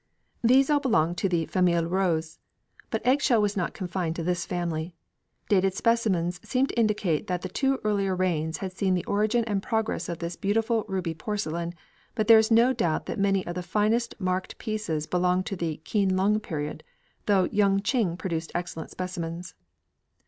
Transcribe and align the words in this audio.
These 0.43 0.71
all 0.71 0.79
belong 0.79 1.13
to 1.13 1.29
the 1.29 1.45
"famille 1.45 1.85
rose." 1.85 2.39
But 2.89 3.05
eggshell 3.05 3.39
was 3.39 3.55
not 3.55 3.75
confined 3.75 4.15
to 4.15 4.23
this 4.23 4.47
family. 4.47 4.95
Dated 5.47 5.75
specimens 5.75 6.39
seem 6.43 6.65
to 6.65 6.73
indicate 6.73 7.27
that 7.27 7.43
the 7.43 7.49
two 7.49 7.77
earlier 7.83 8.15
reigns 8.15 8.57
had 8.57 8.71
seen 8.75 8.95
the 8.95 9.05
origin 9.05 9.43
and 9.43 9.61
progress 9.61 10.09
of 10.09 10.17
this 10.17 10.35
beautiful 10.35 10.85
ruby 10.87 11.13
porcelain, 11.13 11.75
but 12.15 12.25
there 12.27 12.39
is 12.39 12.49
no 12.49 12.73
doubt 12.73 13.05
that 13.05 13.19
many 13.19 13.45
of 13.45 13.53
the 13.53 13.61
finest 13.61 14.13
of 14.13 14.17
the 14.17 14.23
marked 14.25 14.57
pieces 14.57 15.05
belonged 15.05 15.45
to 15.45 15.55
the 15.55 15.77
Keen 15.83 16.15
lung 16.15 16.39
period, 16.39 16.83
though 17.27 17.43
Yung 17.51 17.79
ching 17.83 18.17
produced 18.17 18.51
excellent 18.55 18.89
specimens. 18.89 19.53